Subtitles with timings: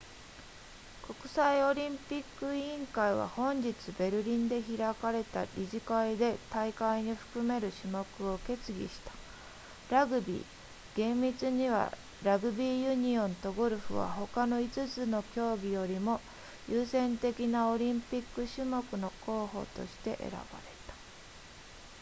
[1.07, 8.99] 国際オリンピック委員会は本日ベルリンで開かれた理事会で大会に含める種目を決議し
[9.91, 10.43] たラグビー
[10.97, 11.93] 厳密には
[12.23, 16.19] ラグビーユニオンとゴルフは他の5つの競技よりも
[16.67, 20.39] 優先的なオリンピック種目の候補として選ばれ
[20.87, 20.95] た